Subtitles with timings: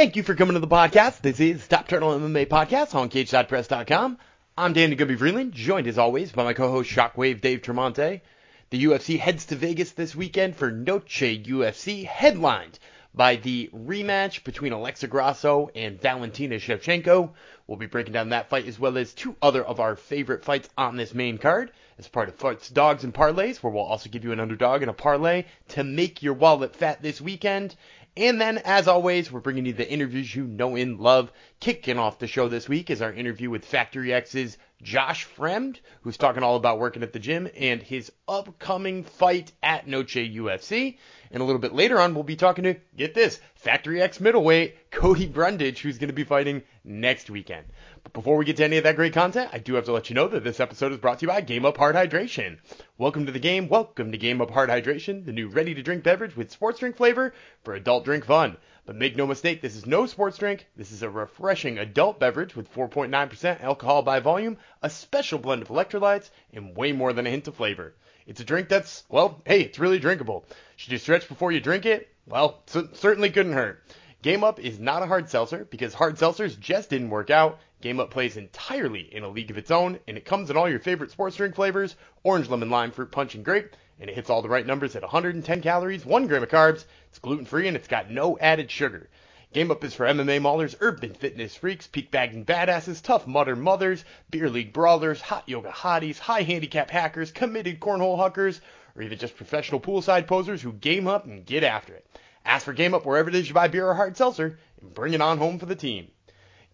[0.00, 1.20] Thank you for coming to the podcast.
[1.20, 4.16] This is Top Turtle MMA Podcast on CageSidePress.com.
[4.56, 8.22] I'm Danny Gumby Vreeland, joined as always by my co-host Shockwave Dave Tremonte.
[8.70, 12.78] The UFC heads to Vegas this weekend for Noche UFC, headlined
[13.12, 17.32] by the rematch between Alexa Grasso and Valentina Shevchenko.
[17.66, 20.70] We'll be breaking down that fight as well as two other of our favorite fights
[20.78, 24.24] on this main card as part of Fights, Dogs, and Parlays, where we'll also give
[24.24, 27.76] you an underdog and a parlay to make your wallet fat this weekend.
[28.20, 31.32] And then, as always, we're bringing you the interviews you know and love.
[31.58, 36.18] Kicking off the show this week is our interview with Factory X's Josh Fremd, who's
[36.18, 40.98] talking all about working at the gym and his upcoming fight at Noche UFC.
[41.30, 44.90] And a little bit later on, we'll be talking to, get this, Factory X middleweight
[44.90, 47.66] Cody Brundage, who's going to be fighting next weekend.
[48.02, 50.10] But before we get to any of that great content, I do have to let
[50.10, 52.58] you know that this episode is brought to you by Game Up Hard Hydration.
[53.00, 53.68] Welcome to the game.
[53.68, 56.98] Welcome to Game Up Hard Hydration, the new ready to drink beverage with sports drink
[56.98, 57.32] flavor
[57.64, 58.58] for adult drink fun.
[58.84, 60.66] But make no mistake, this is no sports drink.
[60.76, 65.68] This is a refreshing adult beverage with 4.9% alcohol by volume, a special blend of
[65.68, 67.94] electrolytes, and way more than a hint of flavor.
[68.26, 70.44] It's a drink that's, well, hey, it's really drinkable.
[70.76, 72.14] Should you stretch before you drink it?
[72.26, 73.82] Well, c- certainly couldn't hurt.
[74.22, 77.58] Game Up is not a hard seltzer because hard seltzers just didn't work out.
[77.80, 80.68] Game Up plays entirely in a league of its own, and it comes in all
[80.68, 83.74] your favorite sports drink flavors orange, lemon, lime, fruit punch, and grape.
[83.98, 86.84] And it hits all the right numbers at 110 calories, 1 gram of carbs.
[87.08, 89.08] It's gluten free and it's got no added sugar.
[89.54, 94.04] Game Up is for MMA maulers, urban fitness freaks, peak bagging badasses, tough modern mothers,
[94.30, 98.60] beer league brawlers, hot yoga hotties, high handicap hackers, committed cornhole huckers,
[98.94, 102.06] or even just professional poolside posers who game up and get after it.
[102.44, 105.14] Ask for Game Up wherever it is you buy beer or hard seltzer and bring
[105.14, 106.08] it on home for the team.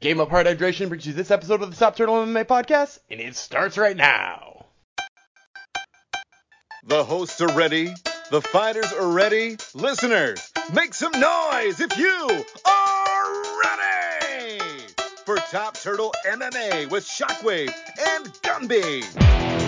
[0.00, 3.20] Game Up Hard Hydration brings you this episode of the Top Turtle MMA podcast, and
[3.20, 4.66] it starts right now.
[6.84, 7.92] The hosts are ready.
[8.30, 9.56] The fighters are ready.
[9.74, 14.60] Listeners, make some noise if you are ready
[15.24, 17.74] for Top Turtle MMA with Shockwave
[18.16, 19.65] and Gumby.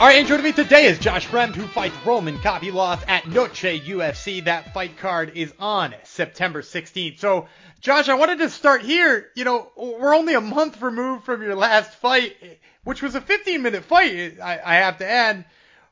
[0.00, 4.42] Our intro to me today is Josh Fremd, who fights Roman Kopylov at Noche UFC.
[4.42, 7.18] That fight card is on September 16th.
[7.18, 7.48] So,
[7.82, 9.28] Josh, I wanted to start here.
[9.36, 12.34] You know, we're only a month removed from your last fight,
[12.82, 15.44] which was a 15 minute fight, I, I have to add.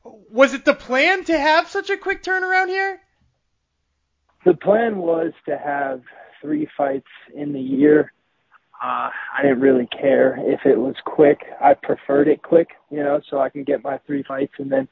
[0.03, 2.99] Was it the plan to have such a quick turnaround here?
[4.43, 6.01] The plan was to have
[6.41, 7.05] three fights
[7.35, 8.11] in the year.
[8.81, 11.41] Uh, I didn't really care if it was quick.
[11.61, 14.87] I preferred it quick, you know, so I can get my three fights and then,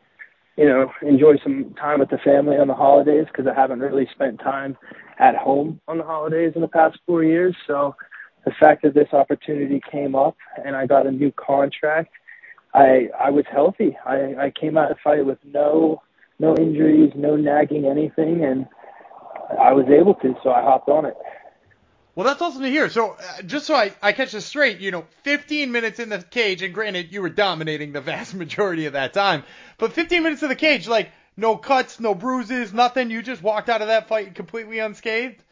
[0.58, 4.08] you know, enjoy some time with the family on the holidays because I haven't really
[4.14, 4.78] spent time
[5.20, 7.56] at home on the holidays in the past four years.
[7.66, 7.96] So
[8.44, 12.12] the fact that this opportunity came up and I got a new contract,
[12.74, 13.98] I I was healthy.
[14.06, 16.02] I I came out of the fight with no
[16.40, 18.68] no injuries, no nagging anything, and
[19.60, 21.16] I was able to, so I hopped on it.
[22.18, 22.90] Well, that's awesome to hear.
[22.90, 26.18] So, uh, just so I, I catch this straight, you know, 15 minutes in the
[26.18, 29.44] cage, and granted, you were dominating the vast majority of that time,
[29.78, 33.12] but 15 minutes in the cage, like, no cuts, no bruises, nothing.
[33.12, 35.44] You just walked out of that fight completely unscathed?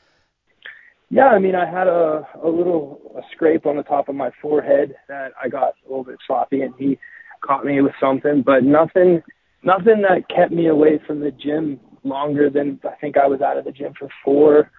[1.11, 4.31] Yeah, I mean, I had a, a little a scrape on the top of my
[4.41, 6.97] forehead that I got a little bit sloppy, and he
[7.41, 9.21] caught me with something, but nothing,
[9.61, 13.57] nothing that kept me away from the gym longer than I think I was out
[13.57, 14.71] of the gym for four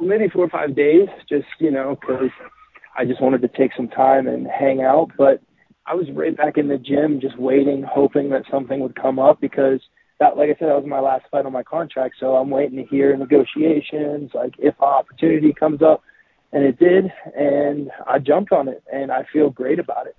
[0.00, 2.30] maybe four or five days, just you know, because
[2.96, 5.10] I just wanted to take some time and hang out.
[5.16, 5.40] But
[5.86, 9.40] I was right back in the gym, just waiting, hoping that something would come up
[9.40, 9.80] because
[10.20, 12.16] that, like I said, that was my last fight on my contract.
[12.20, 16.02] So I'm waiting to hear negotiations, like if an opportunity comes up,
[16.52, 20.16] and it did, and I jumped on it, and I feel great about it.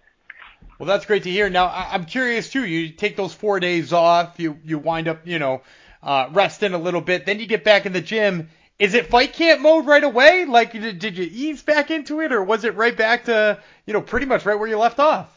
[0.79, 1.49] Well, that's great to hear.
[1.49, 2.65] Now, I'm curious too.
[2.65, 5.61] You take those four days off, you you wind up, you know,
[6.01, 9.33] uh, resting a little bit, then you get back in the gym is it fight
[9.33, 10.45] camp mode right away?
[10.45, 13.93] Like, did, did you ease back into it, or was it right back to, you
[13.93, 15.29] know, pretty much right where you left off?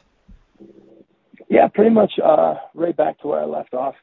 [1.49, 3.95] Yeah, pretty much uh, right back to where I left off.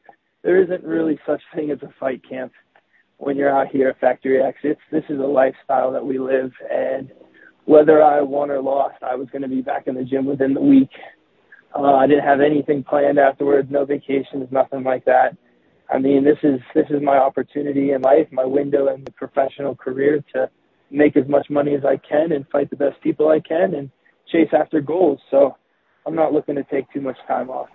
[0.42, 2.52] There isn't really such thing as a fight camp
[3.18, 4.58] when you're out here at Factory X.
[4.62, 7.10] It's this is a lifestyle that we live, and
[7.64, 10.54] whether I won or lost, I was going to be back in the gym within
[10.54, 10.90] the week.
[11.74, 15.36] Uh, I didn't have anything planned afterwards, no vacations, nothing like that.
[15.90, 19.74] I mean, this is this is my opportunity in life, my window in the professional
[19.74, 20.50] career to
[20.90, 23.90] make as much money as I can and fight the best people I can and
[24.30, 25.20] chase after goals.
[25.30, 25.56] So
[26.06, 27.68] I'm not looking to take too much time off.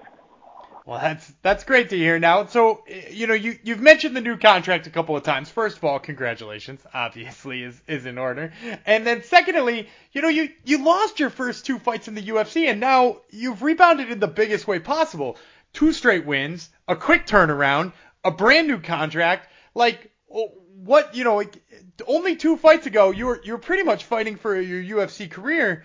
[0.90, 2.18] Well, that's that's great to hear.
[2.18, 5.48] Now, so you know, you you've mentioned the new contract a couple of times.
[5.48, 6.82] First of all, congratulations.
[6.92, 8.54] Obviously, is is in order.
[8.88, 12.68] And then secondly, you know, you you lost your first two fights in the UFC,
[12.68, 15.38] and now you've rebounded in the biggest way possible.
[15.74, 17.94] Two straight wins, a quick turnaround,
[18.24, 19.50] a brand new contract.
[19.76, 21.62] Like, what you know, like,
[22.08, 25.84] only two fights ago, you were you're pretty much fighting for your UFC career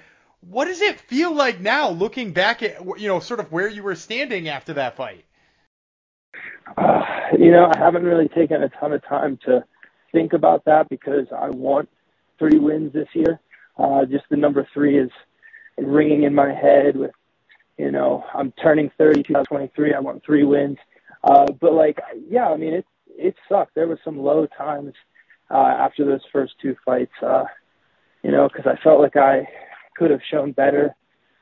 [0.48, 3.82] what does it feel like now, looking back at you know sort of where you
[3.82, 5.24] were standing after that fight?
[6.76, 7.02] Uh,
[7.38, 9.64] you know, I haven't really taken a ton of time to
[10.12, 11.88] think about that because I want
[12.38, 13.40] three wins this year.
[13.78, 15.10] Uh, just the number three is
[15.78, 17.10] ringing in my head with,
[17.78, 19.94] you know, I'm turning 30, 2023.
[19.94, 20.78] I want three wins.
[21.22, 21.98] Uh, but like,
[22.28, 22.86] yeah, I mean, it
[23.16, 23.74] it sucked.
[23.74, 24.92] There were some low times
[25.50, 27.12] uh, after those first two fights.
[27.22, 27.44] Uh,
[28.22, 29.48] you know, because I felt like I
[29.96, 30.94] could have shown better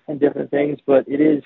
[0.08, 1.42] and different things, but it is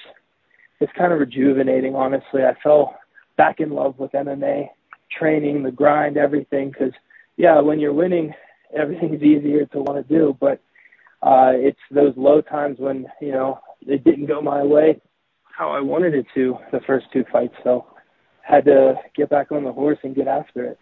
[0.81, 1.95] it's kind of rejuvenating.
[1.95, 2.97] Honestly, I fell
[3.37, 4.69] back in love with MMA,
[5.11, 6.71] training, the grind, everything.
[6.71, 6.93] Because
[7.37, 8.35] yeah, when you're winning,
[8.77, 10.61] everything's easier to want to do, but
[11.23, 15.01] uh, it's those low times when you know it didn't go my way
[15.57, 17.55] how I wanted it to the first two fights.
[17.65, 17.87] So
[18.43, 20.79] had to get back on the horse and get after it.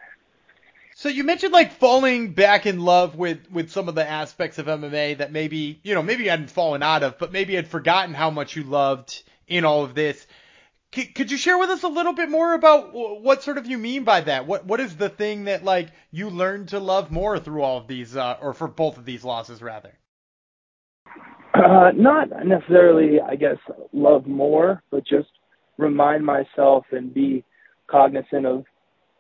[0.97, 4.67] So you mentioned like falling back in love with with some of the aspects of
[4.67, 8.15] MMA that maybe you know maybe you hadn't fallen out of, but maybe had forgotten
[8.15, 10.25] how much you loved in all of this.
[10.95, 13.77] C- could you share with us a little bit more about what sort of you
[13.77, 14.47] mean by that?
[14.47, 17.89] What what is the thing that like you learned to love more through all of
[17.89, 19.99] these, uh, or for both of these losses rather?
[21.65, 23.57] Uh, not necessarily, I guess,
[23.95, 25.31] love more, but just
[25.79, 27.43] remind myself and be
[27.87, 28.65] cognizant of,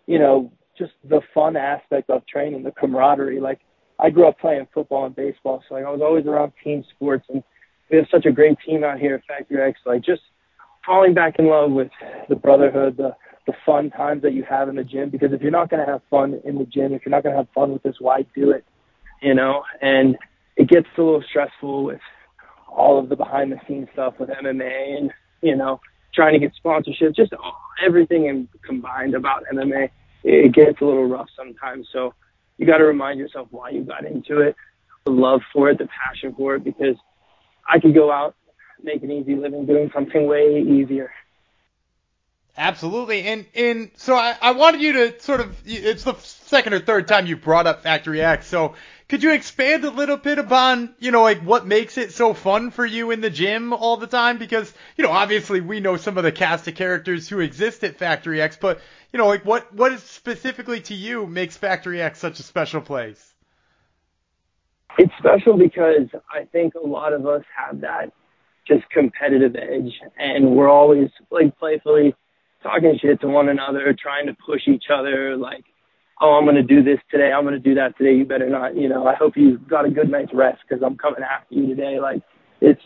[0.06, 3.40] you know, just the fun aspect of training, the camaraderie.
[3.40, 3.60] Like
[3.98, 7.24] I grew up playing football and baseball, so like I was always around team sports,
[7.30, 7.42] and
[7.90, 9.80] we have such a great team out here at Factory X.
[9.86, 10.22] Like just
[10.84, 11.90] falling back in love with
[12.28, 13.16] the brotherhood, the
[13.46, 15.08] the fun times that you have in the gym.
[15.08, 17.34] Because if you're not going to have fun in the gym, if you're not going
[17.34, 18.64] to have fun with this, why do it?
[19.22, 20.16] You know, and
[20.56, 22.00] it gets a little stressful with
[22.76, 25.12] all of the behind the scenes stuff with MMA and
[25.42, 25.80] you know
[26.14, 27.32] trying to get sponsorship, just
[27.84, 29.90] everything and combined about MMA
[30.24, 31.86] it gets a little rough sometimes.
[31.92, 32.14] So
[32.56, 34.56] you got to remind yourself why you got into it,
[35.04, 36.96] the love for it, the passion for it, because
[37.68, 38.34] I could go out,
[38.82, 41.12] make an easy living doing something way easier.
[42.56, 46.78] Absolutely, and and so I, I wanted you to sort of it's the second or
[46.78, 48.74] third time you brought up Factory X, so
[49.08, 52.70] could you expand a little bit upon, you know, like what makes it so fun
[52.70, 54.38] for you in the gym all the time?
[54.38, 57.96] Because, you know, obviously we know some of the cast of characters who exist at
[57.96, 58.80] Factory X, but,
[59.12, 62.80] you know, like what, what is specifically to you makes Factory X such a special
[62.80, 63.34] place?
[64.96, 68.12] It's special because I think a lot of us have that
[68.66, 72.14] just competitive edge and we're always like playfully
[72.62, 75.64] talking shit to one another, trying to push each other, like,
[76.20, 77.32] oh, I'm going to do this today.
[77.32, 78.14] I'm going to do that today.
[78.14, 80.96] You better not, you know, I hope you got a good night's rest because I'm
[80.96, 81.98] coming after you today.
[82.00, 82.22] Like
[82.60, 82.82] it's,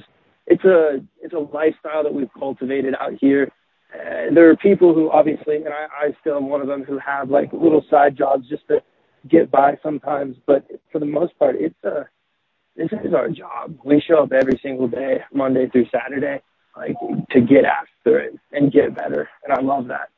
[0.46, 3.50] it's a, it's a lifestyle that we've cultivated out here.
[3.92, 6.98] Uh, there are people who obviously, and I, I still am one of them who
[6.98, 8.82] have like little side jobs just to
[9.28, 10.36] get by sometimes.
[10.46, 12.08] But for the most part, it's a,
[12.76, 13.76] this is our job.
[13.84, 16.40] We show up every single day, Monday through Saturday,
[16.76, 16.96] like
[17.30, 19.28] to get after it and get better.
[19.44, 20.10] And I love that.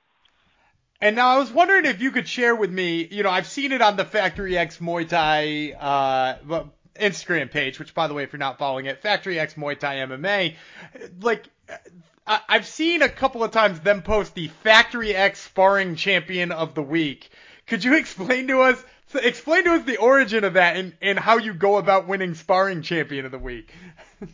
[1.01, 3.73] And now I was wondering if you could share with me, you know, I've seen
[3.73, 6.65] it on the Factory X Muay Thai uh,
[6.97, 9.97] Instagram page, which by the way, if you're not following it, Factory X Muay Thai
[9.97, 10.57] MMA,
[11.23, 11.47] like
[12.27, 16.83] I've seen a couple of times them post the Factory X Sparring Champion of the
[16.83, 17.31] Week.
[17.67, 18.83] Could you explain to us,
[19.15, 22.83] explain to us the origin of that and, and how you go about winning Sparring
[22.83, 23.73] Champion of the Week?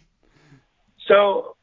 [1.06, 1.55] so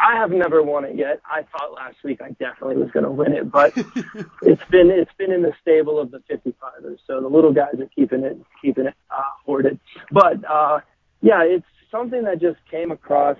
[0.00, 1.20] I have never won it yet.
[1.30, 3.76] I thought last week I definitely was going to win it, but
[4.42, 6.98] it's been it's been in the stable of the 55ers.
[7.06, 9.78] So the little guys are keeping it keeping it uh, hoarded.
[10.10, 10.80] But uh,
[11.20, 13.36] yeah, it's something that just came across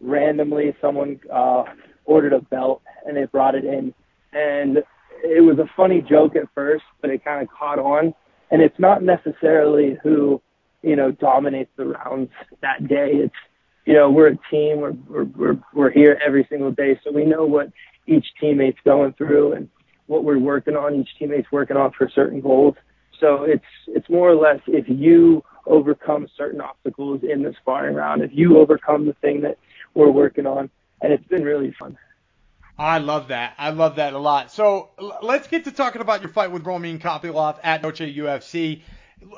[0.00, 0.74] randomly.
[0.80, 1.64] Someone uh,
[2.06, 3.92] ordered a belt and they brought it in,
[4.32, 4.78] and
[5.22, 8.14] it was a funny joke at first, but it kind of caught on.
[8.50, 10.40] And it's not necessarily who
[10.82, 12.30] you know dominates the rounds
[12.62, 13.10] that day.
[13.12, 13.34] It's
[13.88, 14.82] you know, we're a team.
[14.82, 17.00] We're, we're, we're, we're here every single day.
[17.02, 17.72] So we know what
[18.06, 19.70] each teammate's going through and
[20.08, 20.94] what we're working on.
[20.94, 22.74] Each teammate's working on for certain goals.
[23.18, 28.20] So it's, it's more or less if you overcome certain obstacles in the sparring round,
[28.20, 29.56] if you overcome the thing that
[29.94, 30.68] we're working on,
[31.00, 31.96] and it's been really fun.
[32.76, 33.54] I love that.
[33.56, 34.52] I love that a lot.
[34.52, 34.90] So
[35.22, 38.82] let's get to talking about your fight with Roman Kopylov at Noche UFC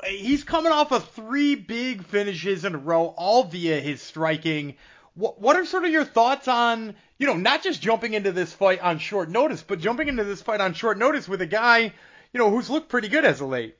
[0.06, 4.76] he's coming off of three big finishes in a row, all via his striking.
[5.14, 8.52] what what are sort of your thoughts on you know not just jumping into this
[8.52, 11.92] fight on short notice, but jumping into this fight on short notice with a guy
[12.32, 13.76] you know who's looked pretty good as of late.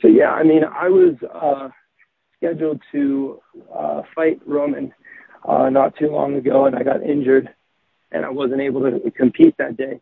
[0.00, 1.68] So yeah, I mean, I was uh,
[2.36, 3.40] scheduled to
[3.74, 4.94] uh, fight Roman
[5.46, 7.50] uh, not too long ago, and I got injured,
[8.10, 10.00] and I wasn't able to compete that day.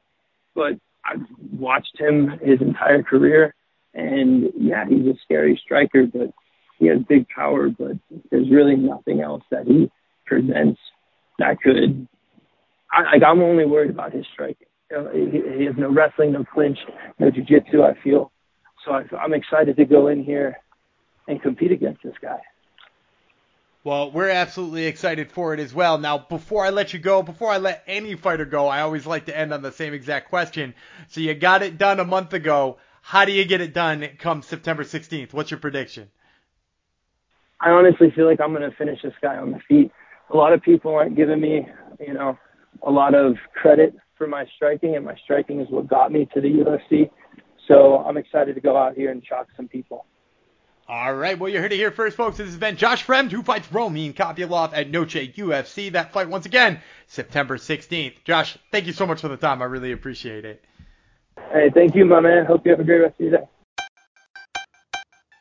[0.54, 3.54] But I've watched him his entire career,
[3.94, 6.30] and yeah, he's a scary striker, but
[6.78, 7.68] he has big power.
[7.68, 7.96] But
[8.30, 9.90] there's really nothing else that he
[10.26, 10.80] presents
[11.38, 12.06] that could.
[12.92, 14.66] I, like I'm only worried about his striking.
[14.90, 16.78] You know, he, he has no wrestling, no clinch,
[17.18, 17.82] no jiu-jitsu.
[17.82, 18.30] I feel
[18.84, 18.92] so.
[18.92, 20.58] I, I'm excited to go in here
[21.26, 22.38] and compete against this guy.
[23.84, 25.98] Well, we're absolutely excited for it as well.
[25.98, 29.26] Now, before I let you go, before I let any fighter go, I always like
[29.26, 30.74] to end on the same exact question.
[31.08, 32.78] So you got it done a month ago.
[33.08, 35.32] How do you get it done come September 16th?
[35.32, 36.10] What's your prediction?
[37.58, 39.90] I honestly feel like I'm going to finish this guy on the feet.
[40.30, 41.66] A lot of people aren't giving me,
[42.06, 42.36] you know,
[42.86, 46.40] a lot of credit for my striking, and my striking is what got me to
[46.42, 47.08] the UFC.
[47.66, 50.04] So I'm excited to go out here and shock some people.
[50.86, 52.36] All right, well, you heard it here first, folks.
[52.36, 55.92] This has been Josh Fremd, who fights Roman Kopylov at Noche UFC.
[55.92, 58.22] That fight, once again, September 16th.
[58.24, 59.62] Josh, thank you so much for the time.
[59.62, 60.62] I really appreciate it.
[61.52, 62.44] Hey, thank you, my man.
[62.46, 63.44] Hope you have a great rest of your day.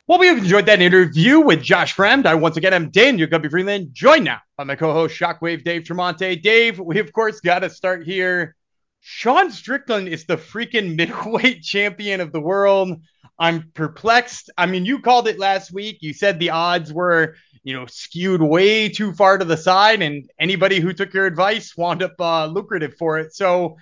[0.08, 2.26] Well, we you enjoyed that interview with Josh Fremd.
[2.26, 6.42] I once again am Daniel Gumby Freeland, joined now by my co-host Shockwave Dave Tremonte.
[6.42, 8.56] Dave, we of course got to start here.
[9.02, 13.02] Sean Strickland is the freaking middleweight champion of the world.
[13.38, 14.50] I'm perplexed.
[14.58, 15.98] I mean, you called it last week.
[16.00, 20.30] You said the odds were, you know, skewed way too far to the side, and
[20.40, 23.36] anybody who took your advice wound up uh, lucrative for it.
[23.36, 23.76] So,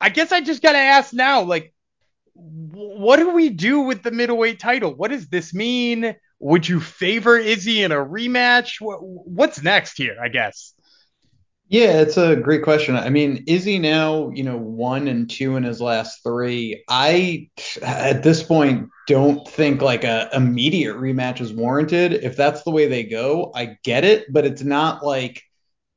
[0.00, 1.72] I guess I just gotta ask now, like,
[2.34, 4.94] what do we do with the middleweight title?
[4.94, 6.14] What does this mean?
[6.38, 8.76] Would you favor Izzy in a rematch?
[8.80, 10.16] What's next here?
[10.22, 10.74] I guess.
[11.68, 12.94] Yeah, it's a great question.
[12.94, 16.84] I mean, he now, you know, one and two in his last three?
[16.88, 17.48] I,
[17.82, 22.12] at this point, don't think like a immediate rematch is warranted.
[22.12, 25.42] If that's the way they go, I get it, but it's not like,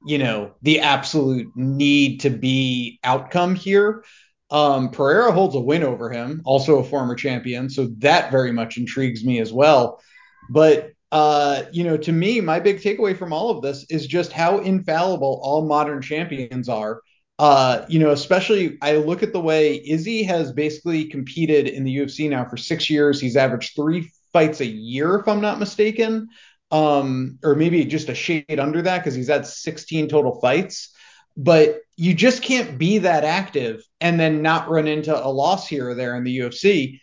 [0.05, 4.03] you know, the absolute need to be outcome here.
[4.51, 8.77] Um, Pereira holds a win over him, also a former champion, so that very much
[8.77, 10.01] intrigues me as well.
[10.49, 14.31] But uh, you know, to me, my big takeaway from all of this is just
[14.31, 17.01] how infallible all modern champions are.
[17.39, 21.97] Uh, you know, especially I look at the way Izzy has basically competed in the
[21.97, 23.19] UFC now for six years.
[23.19, 26.27] He's averaged three fights a year, if I'm not mistaken,
[26.71, 30.93] um, or maybe just a shade under that because he's had 16 total fights.
[31.35, 35.89] But you just can't be that active and then not run into a loss here
[35.89, 36.99] or there in the UFC.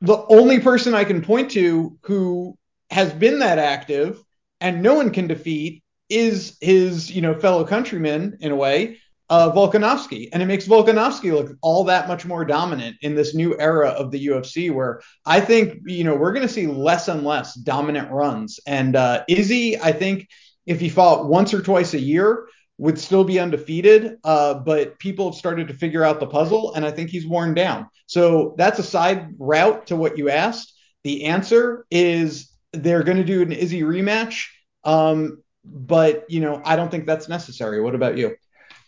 [0.00, 2.56] The only person I can point to who
[2.90, 4.22] has been that active
[4.60, 8.98] and no one can defeat is his, you know, fellow countryman in a way,
[9.30, 10.28] uh, Volkanovski.
[10.32, 14.10] And it makes Volkanovski look all that much more dominant in this new era of
[14.10, 18.10] the UFC where I think, you know, we're going to see less and less dominant
[18.10, 18.58] runs.
[18.66, 20.28] And uh, Izzy, I think
[20.66, 22.46] if he fought once or twice a year,
[22.78, 26.86] would still be undefeated, uh, but people have started to figure out the puzzle, and
[26.86, 27.88] I think he's worn down.
[28.06, 30.72] So that's a side route to what you asked.
[31.02, 34.46] The answer is they're going to do an Izzy rematch.
[34.84, 37.80] Um, but you know, I don't think that's necessary.
[37.80, 38.36] What about you?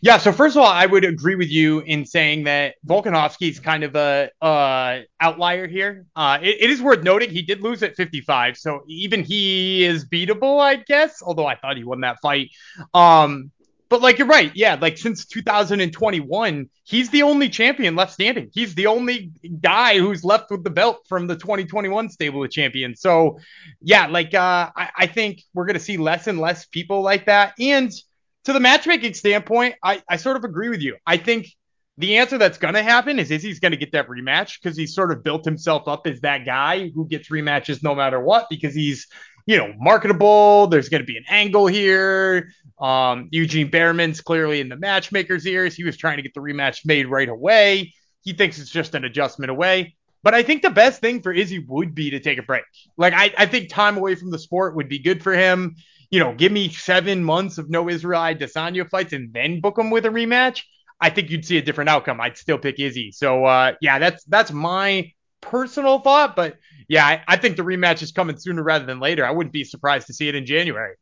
[0.02, 3.60] Yeah, so first of all, I would agree with you in saying that Volkanovski is
[3.60, 4.30] kind of a
[5.20, 6.06] outlier here.
[6.16, 10.06] Uh, it, it is worth noting he did lose at 55, so even he is
[10.06, 11.22] beatable, I guess.
[11.22, 12.48] Although I thought he won that fight.
[12.94, 13.50] Um,
[13.90, 14.78] but like you're right, yeah.
[14.80, 18.48] Like since 2021, he's the only champion left standing.
[18.54, 23.00] He's the only guy who's left with the belt from the 2021 stable of champions.
[23.02, 23.38] So
[23.82, 27.52] yeah, like uh, I, I think we're gonna see less and less people like that.
[27.58, 27.92] And
[28.44, 30.96] to the matchmaking standpoint, I, I sort of agree with you.
[31.06, 31.46] I think
[31.98, 34.94] the answer that's going to happen is Izzy's going to get that rematch because he's
[34.94, 38.74] sort of built himself up as that guy who gets rematches no matter what because
[38.74, 39.06] he's
[39.46, 40.68] you know, marketable.
[40.68, 42.52] There's going to be an angle here.
[42.80, 45.74] Um, Eugene Bareman's clearly in the matchmaker's ears.
[45.74, 47.92] He was trying to get the rematch made right away.
[48.22, 49.96] He thinks it's just an adjustment away.
[50.22, 52.62] But I think the best thing for Izzy would be to take a break.
[52.96, 55.74] Like, I, I think time away from the sport would be good for him.
[56.10, 59.90] You know, give me seven months of no Israel Adesanya fights and then book him
[59.90, 60.62] with a rematch.
[61.00, 62.20] I think you'd see a different outcome.
[62.20, 63.12] I'd still pick Izzy.
[63.12, 66.36] So, uh, yeah, that's that's my personal thought.
[66.36, 66.56] But
[66.88, 69.24] yeah, I, I think the rematch is coming sooner rather than later.
[69.24, 70.96] I wouldn't be surprised to see it in January.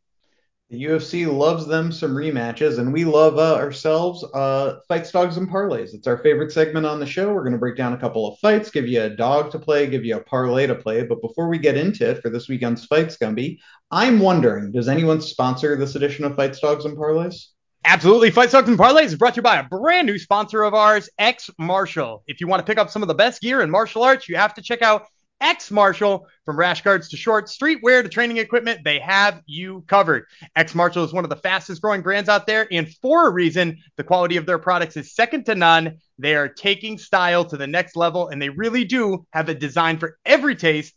[0.70, 5.48] The UFC loves them some rematches, and we love uh, ourselves uh, fights, dogs, and
[5.48, 5.94] parlays.
[5.94, 7.32] It's our favorite segment on the show.
[7.32, 9.86] We're going to break down a couple of fights, give you a dog to play,
[9.86, 11.04] give you a parlay to play.
[11.04, 13.60] But before we get into it for this weekend's fights, Gumby,
[13.90, 17.46] I'm wondering, does anyone sponsor this edition of Fights, Dogs, and Parlays?
[17.86, 18.30] Absolutely.
[18.30, 21.08] Fight Dogs and Parlays is brought to you by a brand new sponsor of ours,
[21.18, 22.24] X Martial.
[22.26, 24.36] If you want to pick up some of the best gear in martial arts, you
[24.36, 25.06] have to check out
[25.40, 30.24] X Martial, from rash guards to shorts, streetwear to training equipment, they have you covered.
[30.56, 33.78] X Martial is one of the fastest growing brands out there, and for a reason,
[33.96, 35.98] the quality of their products is second to none.
[36.18, 39.98] They are taking style to the next level, and they really do have a design
[39.98, 40.94] for every taste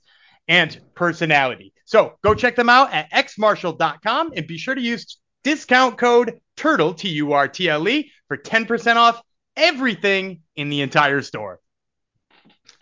[0.47, 1.73] and personality.
[1.85, 6.95] So go check them out at xmartial.com and be sure to use discount code TURTLE,
[6.95, 9.21] T U R T L E, for 10% off
[9.55, 11.60] everything in the entire store.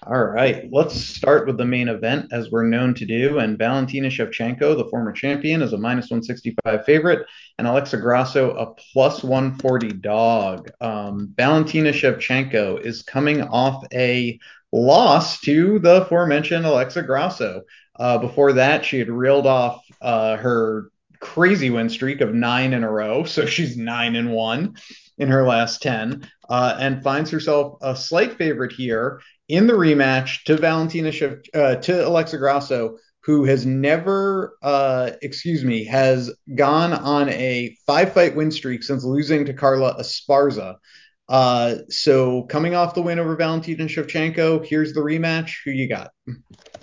[0.08, 3.40] All right, let's start with the main event as we're known to do.
[3.40, 7.28] And Valentina Shevchenko, the former champion, is a minus 165 favorite,
[7.58, 10.72] and Alexa Grasso, a plus 140 dog.
[10.80, 14.40] Um, Valentina Shevchenko is coming off a
[14.72, 17.64] loss to the aforementioned Alexa Grasso.
[18.00, 22.86] Uh, before that, she had reeled off uh, her crazy win streak of nine in
[22.86, 23.26] a row.
[23.26, 24.76] So she's nine and one
[25.20, 30.44] in her last 10 uh, and finds herself a slight favorite here in the rematch
[30.46, 31.10] to Valentina
[31.54, 38.14] uh, to Alexa Grasso, who has never, uh, excuse me, has gone on a five
[38.14, 40.76] fight win streak since losing to Carla Esparza.
[41.28, 45.58] Uh, so coming off the win over Valentina Shevchenko, here's the rematch.
[45.66, 46.10] Who you got?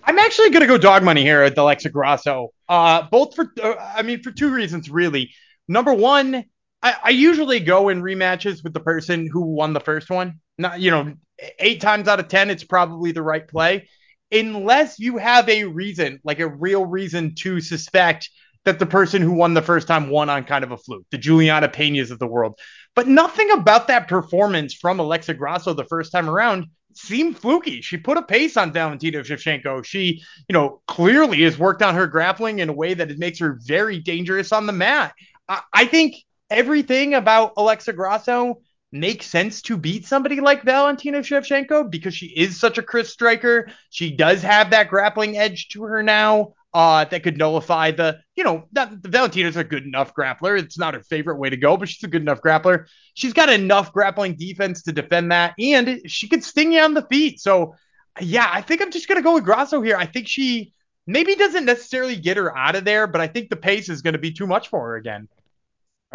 [0.05, 2.51] I'm actually gonna go dog money here at Alexa Grasso.
[2.69, 5.33] Uh, both for, uh, I mean, for two reasons really.
[5.69, 6.45] Number one,
[6.87, 10.41] I, I usually go in rematches with the person who won the first one.
[10.57, 11.15] Not, you know,
[11.59, 13.89] eight times out of 10, it's probably the right play.
[14.31, 18.31] Unless you have a reason, like a real reason to suspect
[18.65, 21.19] that the person who won the first time won on kind of a fluke, the
[21.19, 22.57] Juliana Penas of the world.
[22.95, 27.81] But nothing about that performance from Alexa Grasso the first time around seemed fluky.
[27.81, 29.85] She put a pace on Valentina Shevchenko.
[29.85, 33.41] She, you know, clearly has worked on her grappling in a way that it makes
[33.41, 35.15] her very dangerous on the mat.
[35.49, 36.15] I, I think
[36.51, 38.61] everything about Alexa Grasso
[38.93, 43.69] makes sense to beat somebody like Valentina Shevchenko because she is such a crisp striker.
[43.91, 46.55] She does have that grappling edge to her now.
[46.75, 50.61] Uh, that could nullify the, you know, that Valentina's a good enough grappler.
[50.61, 52.85] It's not her favorite way to go, but she's a good enough grappler.
[53.15, 57.07] She's got enough grappling defense to defend that, and she could sting you on the
[57.07, 57.41] feet.
[57.41, 57.77] So,
[58.21, 59.97] yeah, I think I'm just gonna go with Grasso here.
[59.97, 60.75] I think she
[61.07, 64.15] maybe doesn't necessarily get her out of there, but I think the pace is going
[64.15, 65.29] to be too much for her again.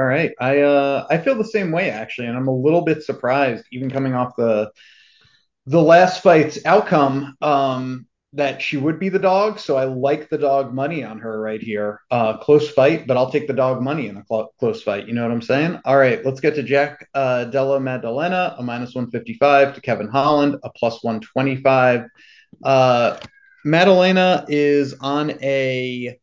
[0.01, 0.31] All right.
[0.39, 3.91] I uh I feel the same way actually, and I'm a little bit surprised, even
[3.91, 4.71] coming off the
[5.67, 9.59] the last fight's outcome, um, that she would be the dog.
[9.59, 12.01] So I like the dog money on her right here.
[12.09, 15.07] Uh, close fight, but I'll take the dog money in a cl- close fight.
[15.07, 15.79] You know what I'm saying?
[15.85, 20.55] All right, let's get to Jack uh, Della Maddalena, a minus 155 to Kevin Holland,
[20.63, 22.05] a plus 125.
[22.63, 23.19] Uh,
[23.63, 26.17] Maddalena is on a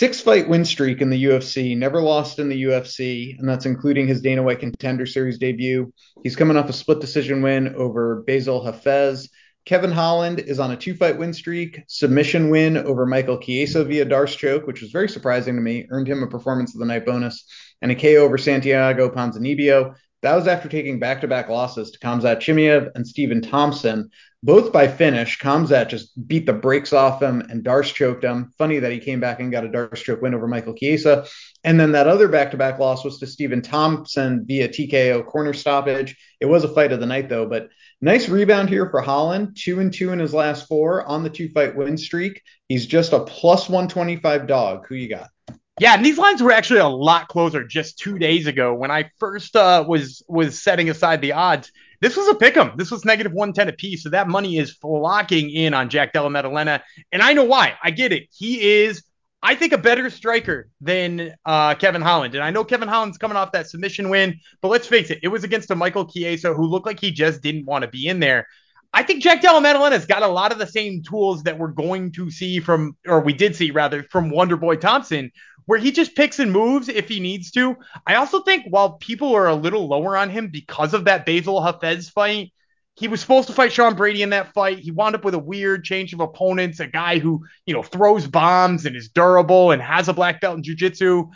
[0.00, 4.08] six fight win streak in the UFC, never lost in the UFC, and that's including
[4.08, 5.92] his Dana White Contender Series debut.
[6.22, 9.28] He's coming off a split decision win over Basil Hafez.
[9.66, 14.06] Kevin Holland is on a two fight win streak, submission win over Michael Chiesa via
[14.06, 17.04] Darce choke, which was very surprising to me, earned him a performance of the night
[17.04, 17.44] bonus,
[17.82, 19.94] and a KO over Santiago Ponzinibbio.
[20.22, 24.08] That was after taking back to back losses to Khamzat Chimaev and Stephen Thompson,
[24.42, 25.38] both by finish.
[25.38, 28.52] Khamzat just beat the brakes off him and Darce choked him.
[28.56, 31.26] Funny that he came back and got a Darce choke win over Michael Chiesa.
[31.62, 35.52] And then that other back to back loss was to Stephen Thompson via TKO corner
[35.52, 36.16] stoppage.
[36.40, 37.46] It was a fight of the night, though.
[37.46, 37.68] But
[38.00, 39.58] nice rebound here for Holland.
[39.60, 42.40] Two and two in his last four on the two fight win streak.
[42.68, 44.86] He's just a plus 125 dog.
[44.88, 45.28] Who you got?
[45.78, 49.10] Yeah, and these lines were actually a lot closer just two days ago when I
[49.18, 51.72] first uh, was was setting aside the odds.
[52.00, 52.72] This was a pick 'em.
[52.76, 54.02] This was negative 110 apiece.
[54.02, 56.82] So that money is flocking in on Jack Della Maddalena.
[57.12, 57.74] And I know why.
[57.82, 58.28] I get it.
[58.32, 59.02] He is,
[59.42, 62.34] I think, a better striker than uh, Kevin Holland.
[62.34, 65.28] And I know Kevin Holland's coming off that submission win, but let's face it, it
[65.28, 68.20] was against a Michael Chiesa who looked like he just didn't want to be in
[68.20, 68.46] there.
[68.92, 72.10] I think Jack Della Maddalena's got a lot of the same tools that we're going
[72.12, 75.30] to see from, or we did see rather, from Wonder Boy Thompson,
[75.70, 77.76] where he just picks and moves if he needs to.
[78.04, 81.60] I also think while people are a little lower on him because of that Basil
[81.60, 82.52] Hafez fight,
[82.96, 84.80] he was supposed to fight Sean Brady in that fight.
[84.80, 88.26] He wound up with a weird change of opponents, a guy who, you know, throws
[88.26, 91.28] bombs and is durable and has a black belt in jiu-jitsu.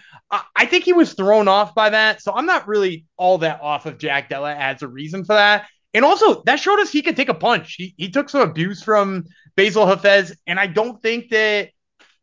[0.56, 2.20] I think he was thrown off by that.
[2.20, 5.68] So I'm not really all that off of Jack Della as a reason for that.
[5.94, 7.76] And also, that showed us he could take a punch.
[7.76, 11.68] He, he took some abuse from Basil Hafez, and I don't think that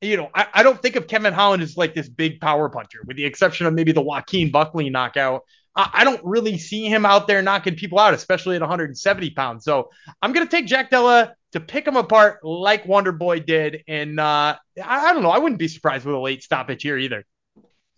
[0.02, 3.00] you know, I, I don't think of Kevin Holland as like this big power puncher,
[3.06, 5.44] with the exception of maybe the Joaquin Buckley knockout.
[5.76, 9.64] I, I don't really see him out there knocking people out, especially at 170 pounds.
[9.64, 9.90] So
[10.22, 14.58] I'm gonna take Jack Della to pick him apart like Wonder Boy did, and uh,
[14.84, 15.30] I, I don't know.
[15.30, 17.24] I wouldn't be surprised with a late stoppage here either.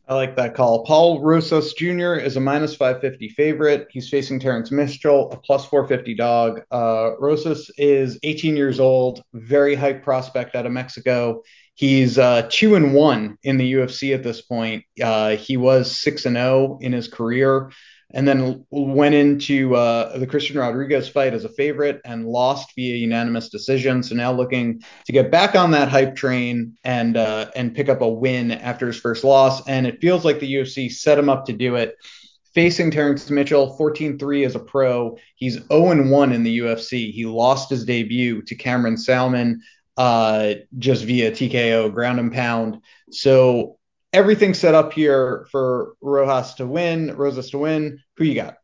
[0.05, 0.85] I like that call.
[0.85, 2.15] Raul Rosas Jr.
[2.15, 3.87] is a minus 550 favorite.
[3.89, 6.61] He's facing Terrence Mitchell, a plus 450 dog.
[6.69, 11.41] Uh, Rosas is 18 years old, very high prospect out of Mexico.
[11.75, 14.83] He's uh, two and one in the UFC at this point.
[15.01, 17.71] Uh, he was six and zero in his career
[18.13, 22.95] and then went into uh, the Christian Rodriguez fight as a favorite and lost via
[22.95, 24.03] unanimous decision.
[24.03, 28.01] So now looking to get back on that hype train and uh, and pick up
[28.01, 29.67] a win after his first loss.
[29.67, 31.95] And it feels like the UFC set him up to do it.
[32.53, 35.17] Facing Terrence Mitchell, 14-3 as a pro.
[35.33, 37.11] He's 0-1 in the UFC.
[37.11, 39.55] He lost his debut to Cameron Saaiman
[39.97, 42.79] uh, just via TKO ground and pound.
[43.11, 43.77] So
[44.11, 47.99] everything set up here for Rojas to win, Rosas to win.
[48.17, 48.55] Who you got?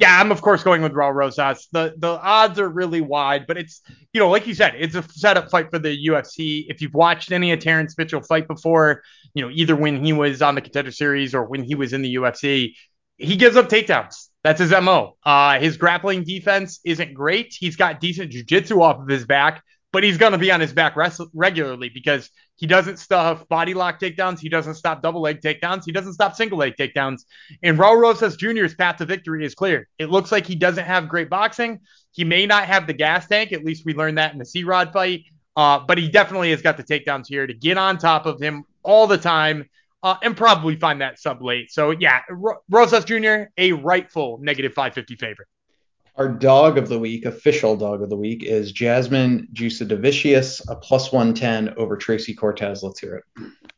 [0.00, 1.68] Yeah, I'm of course going with Raul Rosas.
[1.70, 3.80] The the odds are really wide, but it's
[4.12, 6.64] you know, like you said, it's a setup fight for the UFC.
[6.68, 9.02] If you've watched any of Terrence Mitchell fight before,
[9.34, 12.02] you know, either when he was on the contender series or when he was in
[12.02, 12.74] the UFC,
[13.18, 14.30] he gives up takedowns.
[14.42, 15.16] That's his MO.
[15.24, 17.54] Uh, his grappling defense isn't great.
[17.58, 19.62] He's got decent jiu-jitsu off of his back,
[19.94, 20.96] but he's going to be on his back
[21.32, 24.40] regularly because he doesn't stuff body lock takedowns.
[24.40, 25.84] He doesn't stop double leg takedowns.
[25.86, 27.20] He doesn't stop single leg takedowns.
[27.62, 29.86] And Raul Rosas Jr.'s path to victory is clear.
[30.00, 31.78] It looks like he doesn't have great boxing.
[32.10, 33.52] He may not have the gas tank.
[33.52, 35.26] At least we learned that in the C Rod fight.
[35.56, 38.64] Uh, but he definitely has got the takedowns here to get on top of him
[38.82, 39.64] all the time
[40.02, 41.70] uh, and probably find that sub late.
[41.70, 45.46] So, yeah, R- Rosas Jr., a rightful negative 550 favorite.
[46.16, 51.10] Our dog of the week, official dog of the week, is Jasmine Jasudavicius, a plus
[51.10, 52.84] 110 over Tracy Cortez.
[52.84, 53.24] Let's hear it.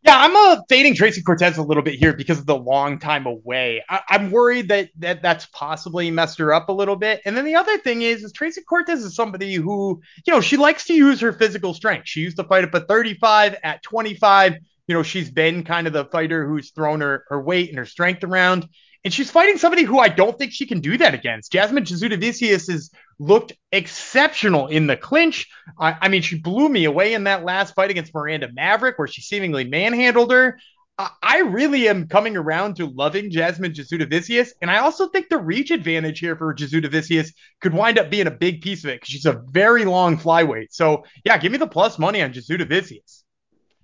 [0.03, 3.25] Yeah, I'm uh, fading Tracy Cortez a little bit here because of the long time
[3.25, 3.83] away.
[3.89, 7.23] I- am worried that, that that's possibly messed her up a little bit.
[7.25, 10.59] And then the other thing is, is Tracy Cortez is somebody who, you know, she
[10.59, 12.07] likes to use her physical strength.
[12.07, 14.57] She used to fight up at 35, at 25.
[14.89, 17.87] You know, she's been kind of the fighter who's thrown her, her weight and her
[17.87, 18.69] strength around.
[19.07, 21.53] And she's fighting somebody who I don't think she can do that against.
[21.53, 22.91] Jasmine Jasudavicius has
[23.21, 25.49] looked exceptional in the clinch.
[25.79, 29.07] I, I, mean, she blew me away in that last fight against Miranda Maverick, where
[29.07, 30.59] she seemingly manhandled her.
[30.99, 35.39] I, I really am coming around to loving Jasmine Jasudavicius, and I also think the
[35.39, 39.11] reach advantage here for Jasudavicius could wind up being a big piece of it because
[39.11, 40.73] she's a very long flyweight.
[40.73, 43.23] So, yeah, give me the plus money on Jasudavicius.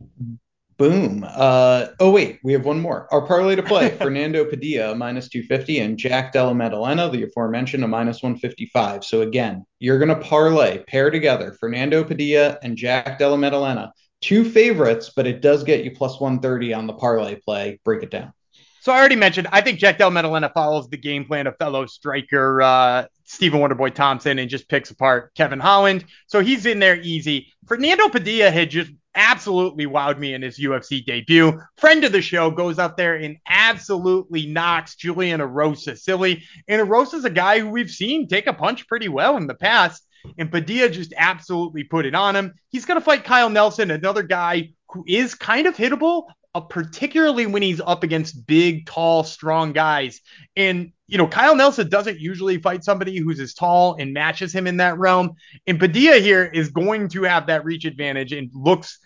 [0.02, 0.34] Mm-hmm.
[0.82, 1.24] Boom.
[1.28, 3.06] Uh, oh, wait, we have one more.
[3.12, 7.86] Our parlay to play Fernando Padilla, minus 250, and Jack Della Maddalena, the aforementioned, a
[7.86, 9.04] minus 155.
[9.04, 13.92] So, again, you're going to parlay, pair together Fernando Padilla and Jack Della Maddalena.
[14.22, 17.78] Two favorites, but it does get you plus 130 on the parlay play.
[17.84, 18.32] Break it down.
[18.80, 21.86] So I already mentioned, I think Jack Della Maddalena follows the game plan of fellow
[21.86, 26.04] striker uh, Stephen Wonderboy Thompson and just picks apart Kevin Holland.
[26.26, 27.52] So he's in there easy.
[27.68, 31.60] Fernando Padilla had just absolutely wowed me in his UFC debut.
[31.76, 36.42] Friend of the show goes up there and absolutely knocks Julian Erosa silly.
[36.68, 40.02] And Erosa's a guy who we've seen take a punch pretty well in the past.
[40.38, 42.54] And Padilla just absolutely put it on him.
[42.70, 47.46] He's going to fight Kyle Nelson, another guy who is kind of hittable, uh, particularly
[47.46, 50.20] when he's up against big, tall, strong guys.
[50.56, 54.66] And, you know, Kyle Nelson doesn't usually fight somebody who's as tall and matches him
[54.66, 55.36] in that realm.
[55.66, 58.98] And Padilla here is going to have that reach advantage and looks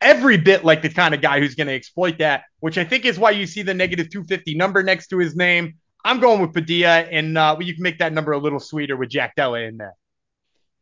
[0.00, 3.04] every bit like the kind of guy who's going to exploit that, which I think
[3.04, 5.74] is why you see the negative 250 number next to his name.
[6.04, 9.08] I'm going with Padilla, and uh, you can make that number a little sweeter with
[9.08, 9.94] Jack Della in there.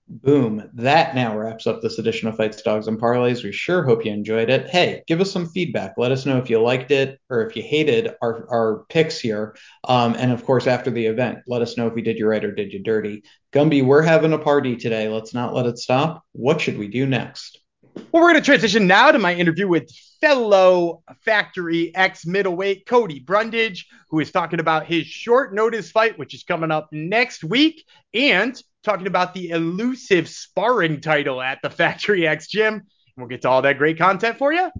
[0.07, 0.71] Boom.
[0.75, 3.43] That now wraps up this edition of Fights, Dogs, and Parlays.
[3.43, 4.69] We sure hope you enjoyed it.
[4.69, 5.95] Hey, give us some feedback.
[5.97, 9.57] Let us know if you liked it or if you hated our, our picks here.
[9.85, 12.45] Um, and of course, after the event, let us know if we did you right
[12.45, 13.23] or did you dirty.
[13.53, 15.09] Gumby, we're having a party today.
[15.09, 16.23] Let's not let it stop.
[16.33, 17.61] What should we do next?
[17.95, 19.91] Well, we're going to transition now to my interview with
[20.21, 26.35] fellow Factory X middleweight Cody Brundage, who is talking about his short notice fight, which
[26.35, 32.27] is coming up next week, and talking about the elusive sparring title at the Factory
[32.27, 32.75] X gym.
[32.75, 32.85] And
[33.17, 34.71] we'll get to all that great content for you